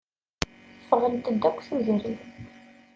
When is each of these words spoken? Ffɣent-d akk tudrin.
Ffɣent-d 0.87 1.41
akk 1.49 1.57
tudrin. 1.67 2.17